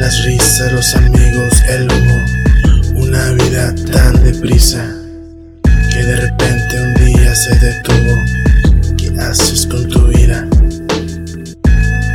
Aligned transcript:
las 0.00 0.24
risas, 0.24 0.72
los 0.72 0.94
amigos, 0.96 1.52
el 1.68 1.82
humo, 1.82 2.24
una 2.96 3.32
vida 3.32 3.74
tan 3.92 4.24
deprisa 4.24 4.90
que 5.92 6.02
de 6.02 6.16
repente 6.16 6.80
un 6.80 6.94
día 6.94 7.34
se 7.34 7.54
detuvo. 7.56 8.96
¿Qué 8.96 9.20
haces 9.20 9.66
con 9.66 9.86
tu 9.88 10.06
vida? 10.06 10.48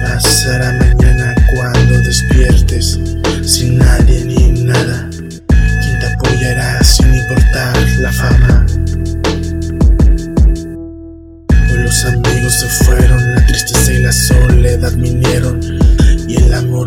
Pasará 0.01 0.78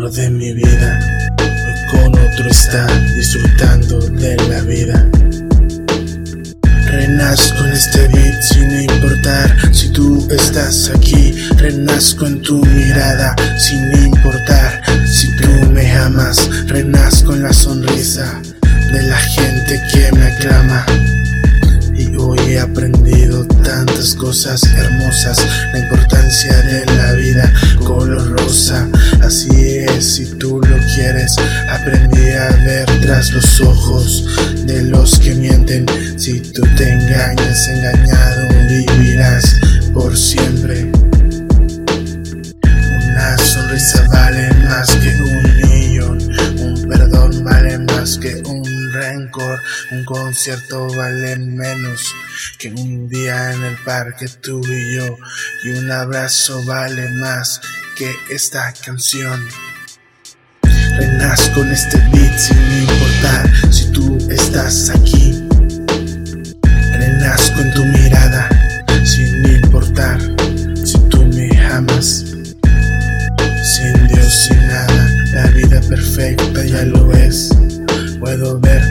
de 0.09 0.29
mi 0.29 0.51
vida 0.53 0.99
hoy 1.39 1.73
con 1.89 2.19
otro 2.19 2.49
está 2.49 2.85
disfrutando 3.15 3.99
de 3.99 4.35
la 4.49 4.59
vida. 4.61 5.07
Renazco 6.87 7.63
en 7.65 7.71
este 7.71 8.07
beat 8.09 8.41
sin 8.41 8.81
importar 8.81 9.73
si 9.73 9.89
tú 9.89 10.27
estás 10.29 10.91
aquí. 10.93 11.33
Renazco 11.57 12.27
en 12.27 12.41
tu 12.41 12.65
mirada 12.65 13.33
sin 13.57 13.93
importar 13.93 14.81
si 15.07 15.33
tú 15.37 15.71
me 15.71 15.89
amas. 15.93 16.49
Renazco 16.67 17.33
en 17.33 17.43
la 17.43 17.53
sonrisa 17.53 18.41
de 18.91 19.03
la 19.03 19.17
gente 19.17 19.81
que 19.93 20.11
me 20.11 20.25
aclama. 20.25 20.52
Cosas 24.23 24.63
hermosas, 24.77 25.45
la 25.73 25.79
importancia 25.79 26.55
de 26.61 26.85
la 26.95 27.11
vida 27.11 27.53
color 27.83 28.39
rosa. 28.39 28.87
Así 29.21 29.49
es, 29.79 30.15
si 30.15 30.25
tú 30.37 30.61
lo 30.61 30.77
quieres, 30.95 31.35
aprendí 31.69 32.31
a 32.31 32.47
ver 32.63 32.85
tras 33.01 33.33
los 33.33 33.59
ojos 33.59 34.25
de 34.65 34.83
los 34.83 35.19
que 35.19 35.35
mienten. 35.35 35.85
Si 36.17 36.39
tú 36.39 36.61
te 36.77 36.89
engañas, 36.89 37.67
engañado 37.67 38.47
vivirás 38.69 39.59
por 39.93 40.15
siempre. 40.17 40.89
Una 42.63 43.37
sonrisa 43.37 44.07
vale 44.07 44.22
un 49.91 50.05
concierto 50.05 50.87
vale 50.95 51.37
menos 51.37 52.13
que 52.59 52.69
un 52.69 53.07
día 53.09 53.53
en 53.53 53.63
el 53.63 53.77
parque 53.77 54.27
tú 54.41 54.61
y 54.65 54.95
yo, 54.95 55.17
y 55.63 55.69
un 55.69 55.91
abrazo 55.91 56.63
vale 56.65 57.09
más 57.09 57.61
que 57.97 58.13
esta 58.29 58.73
canción. 58.85 59.47
Renazco 60.97 61.61
en 61.61 61.71
este 61.71 61.97
beat 62.11 62.37
sin 62.37 62.57
importar 62.57 63.73
si 63.73 63.91
tú 63.91 64.17
estás 64.29 64.89
aquí. 64.89 65.43
Renazco 66.91 67.61
en 67.61 67.73
tu 67.73 67.85
mirada 67.85 68.49
sin 69.03 69.45
importar 69.45 70.19
si 70.83 70.97
tú 71.09 71.25
me 71.25 71.49
amas. 71.65 72.25
Sin 73.63 74.07
Dios, 74.07 74.33
sin 74.47 74.67
nada, 74.67 75.09
la 75.33 75.47
vida 75.47 75.81
perfecta 75.81 76.63
ya 76.63 76.83
lo 76.83 77.11
es. 77.13 77.49
Puedo 78.19 78.59
ver 78.59 78.81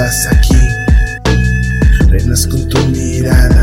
estás 0.00 0.26
aquí. 0.28 0.56
Reinas 2.08 2.46
con 2.46 2.66
tu 2.68 2.78
mirada. 2.86 3.59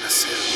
amanecer. 0.00 0.49